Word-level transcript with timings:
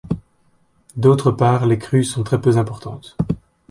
D'autre 0.97 1.29
part 1.29 1.67
les 1.67 1.77
crues 1.77 2.03
sont 2.05 2.23
très 2.23 2.41
peu 2.41 2.57
importantes. 2.57 3.15